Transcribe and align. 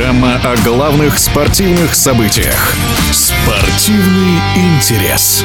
Программа 0.00 0.40
о 0.42 0.56
главных 0.64 1.18
спортивных 1.18 1.94
событиях. 1.94 2.74
Спортивный 3.12 4.38
интерес. 4.56 5.44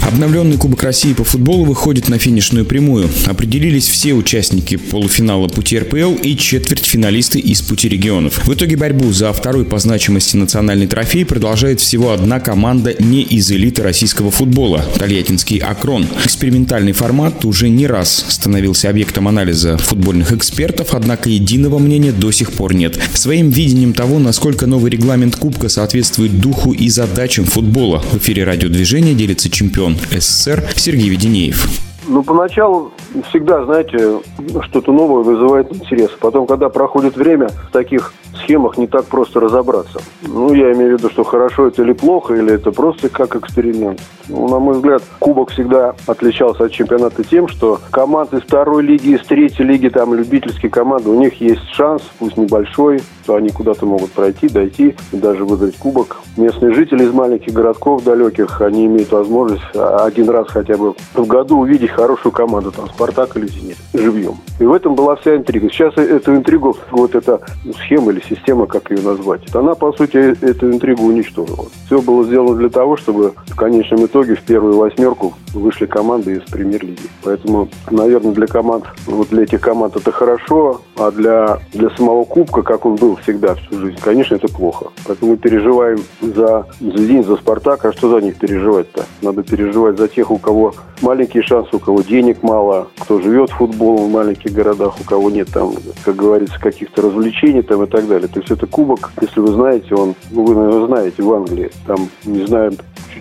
Обновленный 0.00 0.58
Кубок 0.58 0.82
России 0.82 1.14
по 1.14 1.24
футболу 1.24 1.64
выходит 1.64 2.08
на 2.08 2.18
финишную 2.18 2.66
прямую. 2.66 3.08
Определились 3.26 3.88
все 3.88 4.12
участники 4.12 4.76
полуфинала 4.76 5.48
пути 5.48 5.78
РПЛ 5.78 6.14
и 6.22 6.36
четвертьфиналисты 6.36 7.40
из 7.40 7.62
пути 7.62 7.88
регионов. 7.88 8.46
В 8.46 8.52
итоге 8.52 8.76
борьбу 8.76 9.10
за 9.12 9.32
второй 9.32 9.64
по 9.64 9.78
значимости 9.78 10.36
национальный 10.36 10.86
трофей 10.86 11.24
продолжает 11.24 11.80
всего 11.80 12.12
одна 12.12 12.38
команда 12.38 12.94
не 12.98 13.22
из 13.22 13.50
элиты 13.50 13.82
российского 13.82 14.30
футбола– 14.30 14.84
Тольяттинский 14.98 15.58
«Акрон». 15.58 16.06
Экспериментальный 16.22 16.92
формат 16.92 17.44
уже 17.46 17.70
не 17.70 17.86
раз 17.86 18.26
становился 18.28 18.90
объектом 18.90 19.26
анализа 19.26 19.78
футбольных 19.78 20.32
экспертов, 20.32 20.88
однако 20.92 21.30
единого 21.30 21.78
мнения 21.78 22.12
до 22.12 22.30
сих 22.30 22.52
пор 22.52 22.74
нет. 22.74 22.98
Своим 23.14 23.50
видением 23.64 23.94
того, 23.94 24.18
насколько 24.18 24.66
новый 24.66 24.90
регламент 24.90 25.36
Кубка 25.36 25.70
соответствует 25.70 26.38
духу 26.38 26.72
и 26.72 26.90
задачам 26.90 27.46
футбола, 27.46 28.00
в 28.12 28.18
эфире 28.18 28.44
радиодвижения 28.44 29.14
делится 29.14 29.48
чемпион 29.48 29.96
СССР 30.10 30.68
Сергей 30.76 31.08
Веденеев. 31.08 31.93
Ну, 32.06 32.22
поначалу 32.22 32.92
всегда, 33.28 33.64
знаете, 33.64 34.20
что-то 34.62 34.92
новое 34.92 35.22
вызывает 35.22 35.74
интерес. 35.74 36.10
Потом, 36.20 36.46
когда 36.46 36.68
проходит 36.68 37.16
время, 37.16 37.48
в 37.48 37.72
таких 37.72 38.12
схемах 38.42 38.76
не 38.76 38.86
так 38.86 39.04
просто 39.06 39.40
разобраться. 39.40 40.00
Ну, 40.22 40.52
я 40.52 40.72
имею 40.72 40.96
в 40.96 40.98
виду, 40.98 41.10
что 41.10 41.24
хорошо 41.24 41.68
это 41.68 41.82
или 41.82 41.92
плохо, 41.92 42.34
или 42.34 42.52
это 42.52 42.72
просто 42.72 43.08
как 43.08 43.36
эксперимент. 43.36 44.00
Ну, 44.28 44.48
на 44.48 44.58
мой 44.58 44.74
взгляд, 44.74 45.02
Кубок 45.18 45.50
всегда 45.50 45.94
отличался 46.06 46.64
от 46.64 46.72
чемпионата 46.72 47.22
тем, 47.24 47.48
что 47.48 47.78
команды 47.90 48.40
второй 48.40 48.82
лиги, 48.82 49.14
из 49.14 49.24
третьей 49.24 49.64
лиги, 49.64 49.88
там, 49.88 50.14
любительские 50.14 50.70
команды, 50.70 51.10
у 51.10 51.18
них 51.18 51.40
есть 51.40 51.66
шанс, 51.72 52.02
пусть 52.18 52.36
небольшой, 52.36 53.00
что 53.22 53.36
они 53.36 53.50
куда-то 53.50 53.86
могут 53.86 54.12
пройти, 54.12 54.48
дойти 54.48 54.94
и 55.12 55.16
даже 55.16 55.44
выиграть 55.44 55.76
Кубок. 55.76 56.18
Местные 56.36 56.74
жители 56.74 57.04
из 57.04 57.12
маленьких 57.12 57.52
городков 57.52 58.02
далеких, 58.04 58.60
они 58.60 58.86
имеют 58.86 59.12
возможность 59.12 59.62
один 59.74 60.28
раз 60.28 60.48
хотя 60.48 60.76
бы 60.76 60.94
в 61.14 61.26
году 61.26 61.60
увидеть 61.60 61.93
хорошую 61.94 62.32
команду, 62.32 62.72
там, 62.72 62.88
Спартак 62.88 63.36
или 63.36 63.46
Зенит, 63.46 63.76
живьем. 63.92 64.36
И 64.60 64.64
в 64.64 64.72
этом 64.72 64.94
была 64.94 65.16
вся 65.16 65.36
интрига. 65.36 65.70
Сейчас 65.70 65.96
эту 65.96 66.36
интригу, 66.36 66.76
вот 66.90 67.14
эта 67.14 67.40
схема 67.84 68.12
или 68.12 68.22
система, 68.28 68.66
как 68.66 68.90
ее 68.90 69.02
назвать, 69.02 69.42
она, 69.54 69.74
по 69.74 69.92
сути, 69.92 70.16
эту 70.44 70.70
интригу 70.70 71.04
уничтожила. 71.04 71.66
Все 71.86 72.00
было 72.00 72.24
сделано 72.24 72.56
для 72.56 72.68
того, 72.68 72.96
чтобы 72.96 73.32
в 73.46 73.56
конечном 73.56 74.06
итоге 74.06 74.34
в 74.34 74.42
первую 74.42 74.76
восьмерку 74.76 75.34
вышли 75.52 75.86
команды 75.86 76.36
из 76.36 76.42
премьер-лиги. 76.50 77.08
Поэтому, 77.22 77.68
наверное, 77.90 78.32
для 78.32 78.46
команд, 78.46 78.84
вот 79.06 79.28
для 79.28 79.44
этих 79.44 79.60
команд 79.60 79.96
это 79.96 80.12
хорошо, 80.12 80.80
а 80.96 81.10
для, 81.10 81.58
для 81.72 81.90
самого 81.90 82.24
Кубка, 82.24 82.62
как 82.62 82.86
он 82.86 82.96
был 82.96 83.16
всегда 83.16 83.54
всю 83.54 83.78
жизнь, 83.78 83.98
конечно, 84.00 84.34
это 84.34 84.48
плохо. 84.48 84.86
Поэтому 85.06 85.32
мы 85.32 85.36
переживаем 85.36 85.98
за, 86.20 86.66
за 86.80 86.98
Зенит, 86.98 87.26
за 87.26 87.36
Спартак, 87.36 87.84
а 87.84 87.92
что 87.92 88.08
за 88.10 88.20
них 88.20 88.36
переживать-то? 88.36 89.04
Надо 89.22 89.42
переживать 89.42 89.98
за 89.98 90.08
тех, 90.08 90.30
у 90.30 90.38
кого 90.38 90.74
маленькие 91.02 91.42
шансы, 91.42 91.76
кого 91.84 92.02
денег 92.02 92.42
мало, 92.42 92.88
кто 92.98 93.20
живет 93.20 93.50
футболом 93.50 94.08
в 94.08 94.12
маленьких 94.12 94.52
городах, 94.52 95.00
у 95.00 95.04
кого 95.04 95.30
нет 95.30 95.48
там, 95.52 95.74
как 96.04 96.16
говорится, 96.16 96.58
каких-то 96.60 97.02
развлечений 97.02 97.62
там 97.62 97.84
и 97.84 97.86
так 97.86 98.06
далее. 98.08 98.28
То 98.28 98.40
есть 98.40 98.50
это 98.50 98.66
кубок, 98.66 99.12
если 99.20 99.40
вы 99.40 99.52
знаете, 99.52 99.94
он, 99.94 100.14
ну, 100.30 100.44
вы, 100.44 100.54
наверное, 100.54 100.86
знаете, 100.86 101.22
в 101.22 101.32
Англии, 101.32 101.70
там, 101.86 102.08
не 102.24 102.46
знаю, 102.46 102.72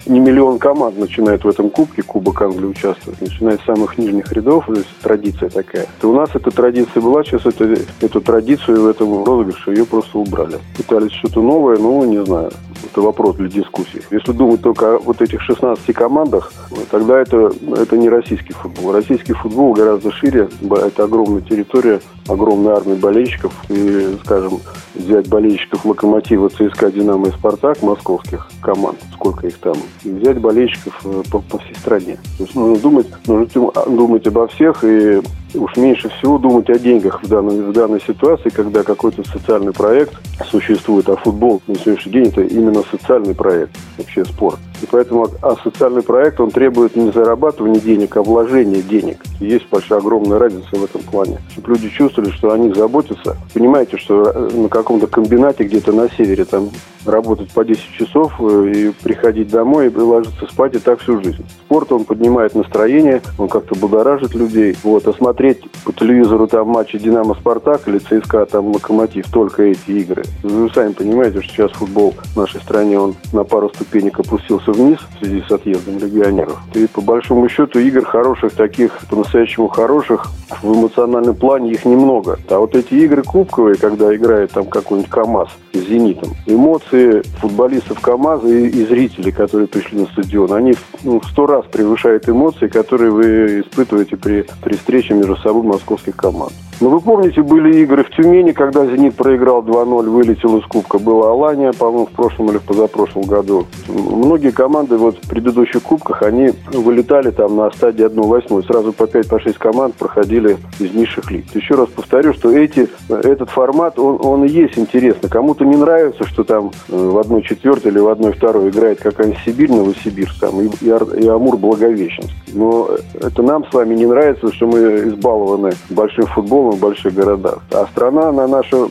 не 0.06 0.20
миллион 0.20 0.60
команд 0.60 0.98
начинает 0.98 1.44
в 1.44 1.48
этом 1.48 1.70
кубке, 1.70 2.02
Кубок 2.04 2.42
Англии 2.42 2.66
участвовать, 2.66 3.22
начиная 3.22 3.58
с 3.58 3.66
самых 3.66 3.98
нижних 3.98 4.32
рядов, 4.32 4.66
то 4.66 4.74
есть 4.74 4.90
традиция 5.02 5.50
такая. 5.50 5.86
То 6.02 6.10
у 6.10 6.14
нас 6.14 6.30
эта 6.34 6.52
традиция 6.52 7.02
была, 7.02 7.24
сейчас 7.24 7.46
это, 7.46 7.78
эту 8.02 8.22
традицию 8.22 8.82
в 8.82 8.88
этом 8.88 9.24
розыгрыше 9.24 9.72
ее 9.72 9.86
просто 9.86 10.18
убрали. 10.18 10.58
Пытались 10.78 11.12
что-то 11.12 11.42
новое, 11.42 11.78
ну, 11.78 12.04
не 12.06 12.24
знаю 12.26 12.52
это 12.94 13.02
вопрос 13.02 13.36
для 13.38 13.48
дискуссии. 13.48 14.02
Если 14.12 14.32
думать 14.32 14.62
только 14.62 14.96
о 14.96 15.00
вот 15.00 15.22
этих 15.22 15.42
16 15.42 15.94
командах, 15.96 16.54
тогда 16.92 17.20
это, 17.20 17.52
это 17.76 17.98
не 17.98 18.08
российский 18.08 18.54
футбол. 18.54 18.94
Российский 18.94 19.34
футбол 19.34 19.74
гораздо 19.74 20.12
шире, 20.12 20.48
это 20.62 21.04
огромная 21.04 21.42
территория, 21.42 22.00
огромная 22.28 22.76
армия 22.76 22.96
болельщиков. 22.96 23.52
И, 23.70 24.16
скажем, 24.24 24.60
взять 24.94 25.28
болельщиков 25.28 25.84
Локомотива, 25.86 26.50
ЦСКА, 26.50 26.92
Динамо 26.92 27.30
и 27.30 27.32
Спартак, 27.32 27.82
московских 27.82 28.48
команд, 28.62 29.00
сколько 29.14 29.48
их 29.48 29.58
там, 29.58 29.76
и 30.04 30.10
взять 30.10 30.40
болельщиков 30.40 31.02
э, 31.04 31.24
по, 31.32 31.40
по 31.40 31.58
всей 31.58 31.76
стране. 31.76 32.20
То 32.38 32.44
есть 32.44 32.56
нужно 32.56 32.78
думать, 32.78 33.08
нужно 33.26 33.72
думать 33.88 34.28
обо 34.28 34.48
всех 34.48 34.84
и 34.84 35.20
уж 35.54 35.78
меньше 35.78 36.10
всего 36.10 36.38
думать 36.38 36.70
о 36.70 36.80
деньгах 36.80 37.24
в 37.24 37.28
данной, 37.28 37.62
в 37.62 37.72
данной 37.72 38.02
ситуации, 38.02 38.50
когда 38.50 38.84
какой-то 38.84 39.28
социальный 39.28 39.74
проект 39.74 40.14
существует, 40.50 41.08
а 41.10 41.16
футбол 41.16 41.62
на 41.68 41.76
сегодняшний 41.76 42.12
день 42.12 42.28
это 42.28 42.42
именно 42.42 42.84
социальный 42.90 43.36
проект, 43.36 43.78
вообще 43.98 44.26
спорт. 44.26 44.60
И 44.84 44.86
поэтому 44.86 45.30
а 45.42 45.56
социальный 45.64 46.04
проект, 46.04 46.42
он 46.42 46.52
требует 46.52 46.98
не 46.98 47.10
зарабатывания 47.12 47.80
денег, 47.80 48.18
а 48.18 48.22
вложения 48.22 48.82
денег. 48.82 49.24
И 49.40 49.46
есть 49.46 49.70
большая 49.70 50.00
огромная 50.00 50.40
разница 50.40 50.68
в 50.74 50.84
этом 50.84 51.02
плане. 51.04 51.40
Чтобы 51.52 51.72
люди 51.72 51.88
чувствовали, 51.88 52.32
что 52.32 52.52
о 52.52 52.58
них 52.58 52.76
заботятся. 52.76 53.38
Понимаете, 53.54 53.98
что 53.98 54.24
э, 54.24 54.50
на 54.54 54.68
каком-то 54.68 55.08
комбинате 55.08 55.64
где-то 55.64 55.94
на 55.94 56.10
севере 56.10 56.44
там 56.44 56.70
работать 57.06 57.52
по 57.52 57.64
10 57.64 57.82
часов 57.98 58.34
э, 58.40 58.72
и 58.76 58.92
приходить 59.04 59.50
домой 59.50 59.88
и 59.88 59.96
ложиться 59.96 60.46
спать 60.48 60.76
и 60.76 60.80
так 60.80 61.00
всю 61.00 61.22
жизнь. 61.22 61.46
Спорт, 61.66 61.92
он 61.92 62.06
поднимает 62.06 62.56
настроение, 62.56 63.22
он 63.38 63.48
как-то 63.48 63.76
будоражит 63.76 64.36
людей. 64.36 64.76
Вот, 64.84 65.08
а 65.08 65.14
смотреть 65.14 65.62
по 65.86 65.94
телевизору 65.94 66.48
там 66.48 66.68
матчи 66.68 66.98
«Динамо-Спартак» 66.98 67.88
или 67.88 68.00
«ЦСКА» 68.00 68.46
там 68.46 68.68
«Локомотив» 68.68 69.30
только 69.32 69.64
эти 69.64 69.92
игры. 69.92 70.24
Вы 70.44 70.70
сами 70.70 70.94
понимаете, 70.94 71.42
что 71.42 71.54
сейчас 71.54 71.72
футбол 71.72 72.14
в 72.34 72.38
нашей 72.38 72.62
стране, 72.62 73.00
он 73.00 73.16
на 73.32 73.44
пару 73.44 73.70
ступенек 73.70 74.20
опустился 74.20 74.72
вниз 74.74 75.00
в 75.00 75.20
связи 75.20 75.44
с 75.48 75.52
отъездом 75.52 75.98
легионеров. 75.98 76.60
И 76.74 76.88
по 76.88 77.02
большому 77.02 77.48
счету 77.50 77.80
игр 77.80 78.06
хороших, 78.06 78.54
таких 78.54 79.00
по-настоящему 79.10 79.68
хороших, 79.68 80.28
в 80.62 80.74
эмоциональном 80.74 81.36
плане 81.36 81.72
их 81.72 81.86
немного. 81.86 82.40
А 82.50 82.60
вот 82.60 82.76
эти 82.76 82.94
игры 82.96 83.24
кубковые, 83.24 83.76
когда 83.76 84.16
играет 84.16 84.52
там 84.52 84.66
какой-нибудь 84.66 85.10
КАМАЗ 85.10 85.50
с 85.74 85.78
«Зенитом», 85.78 86.32
эмоции 86.46 87.22
футболистов 87.40 88.00
КАМАЗа 88.00 88.48
и, 88.48 88.68
и 88.68 88.86
зрителей, 88.86 89.32
которые 89.32 89.68
пришли 89.68 90.02
на 90.02 90.06
стадион, 90.08 90.54
они 90.54 90.76
ну, 91.04 91.20
в 91.20 91.26
сто 91.26 91.46
раз 91.46 91.66
превышают 91.66 92.28
эмоции, 92.28 92.68
которые 92.68 93.12
вы 93.12 93.62
испытываете 93.62 94.18
при, 94.18 94.46
при 94.62 94.76
встрече 94.76 95.14
между 95.14 95.36
собой 95.38 95.64
московских 95.64 96.16
команд. 96.16 96.54
Ну, 96.84 96.90
вы 96.90 97.00
помните, 97.00 97.42
были 97.42 97.78
игры 97.78 98.04
в 98.04 98.10
Тюмени, 98.10 98.52
когда 98.52 98.86
«Зенит» 98.86 99.16
проиграл 99.16 99.64
2-0, 99.64 100.10
вылетел 100.10 100.58
из 100.58 100.66
Кубка. 100.66 101.00
Была 101.00 101.32
Алания, 101.32 101.72
по-моему, 101.72 102.08
в 102.08 102.10
прошлом 102.10 102.50
или 102.50 102.58
в 102.58 102.64
позапрошлом 102.64 103.24
году. 103.24 103.66
Многие 103.88 104.52
команды 104.52 104.98
вот 104.98 105.16
в 105.16 105.30
предыдущих 105.30 105.82
Кубках, 105.82 106.24
они 106.24 106.52
вылетали 106.74 107.32
там 107.32 107.56
на 107.56 107.72
стадии 107.72 108.06
1-8. 108.06 108.66
Сразу 108.68 108.92
по 108.92 109.04
5-6 109.04 109.54
по 109.54 109.60
команд 109.60 109.96
проходили 109.96 110.58
из 110.78 110.94
низших 110.94 111.32
лиг. 111.32 111.46
Еще 111.56 111.76
раз 111.76 111.88
повторю, 111.88 112.34
что 112.34 112.52
эти, 112.52 112.90
этот 113.08 113.50
формат, 113.50 113.98
он, 113.98 114.20
он 114.22 114.44
и 114.44 114.50
есть 114.50 114.78
интересно. 114.78 115.30
Кому-то 115.30 115.64
не 115.64 115.78
нравится, 115.78 116.26
что 116.26 116.44
там 116.44 116.72
э, 116.90 116.98
в 116.98 117.18
1-4 117.18 117.88
или 117.88 118.00
в 118.00 118.08
1-2 118.10 118.70
играет 118.72 119.00
какая-нибудь 119.00 119.40
Сибирь, 119.46 119.72
Новосибирск 119.72 120.38
там, 120.38 120.60
и, 120.60 120.66
и, 120.82 121.24
и 121.24 121.28
Амур 121.30 121.56
Благовещенск. 121.56 122.34
Но 122.54 122.90
это 123.22 123.42
нам 123.42 123.64
с 123.70 123.74
вами 123.74 123.96
не 123.96 124.06
нравится, 124.06 124.52
что 124.52 124.68
мы 124.68 124.80
избалованы 125.08 125.72
большим 125.90 126.26
футболом 126.26 126.73
в 126.76 126.80
больших 126.80 127.14
городах. 127.14 127.60
А 127.72 127.88
страна, 127.92 128.30
она 128.30 128.48
наша 128.48 128.90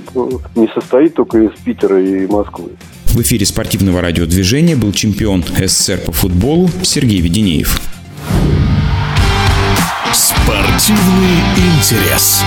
не 0.55 0.69
состоит 0.75 1.15
только 1.15 1.39
из 1.39 1.53
Питера 1.65 2.01
и 2.01 2.27
Москвы. 2.27 2.71
В 3.07 3.21
эфире 3.21 3.45
спортивного 3.45 4.01
радиодвижения 4.01 4.77
был 4.77 4.93
чемпион 4.93 5.45
СССР 5.45 6.01
по 6.07 6.13
футболу 6.13 6.71
Сергей 6.83 7.21
Веденеев. 7.21 7.81
Спортивный 10.13 11.39
интерес. 11.57 12.43